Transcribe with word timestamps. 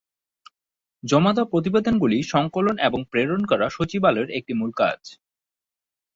জমা 1.03 1.31
দেওয়া 1.33 1.51
প্রতিবেদনগুলি 1.51 2.17
সংকলন 2.25 2.75
এবং 2.79 2.99
প্রেরণ 3.11 3.41
করা 3.45 3.65
সচিবালয়ের 3.69 4.29
একটি 4.29 4.53
মূল 4.53 4.71
কাজ। 4.77 4.99